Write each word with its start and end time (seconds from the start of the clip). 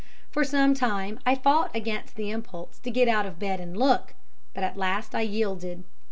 For 0.31 0.43
some 0.43 0.73
time 0.73 1.19
I 1.27 1.35
fought 1.35 1.75
against 1.75 2.15
the 2.15 2.31
impulse 2.31 2.79
to 2.79 2.89
get 2.89 3.07
out 3.07 3.27
of 3.27 3.37
bed 3.37 3.59
and 3.59 3.77
look, 3.77 4.15
but 4.51 4.63
at 4.63 4.75
last 4.75 5.13
I 5.13 5.21
yielded. 5.21 5.83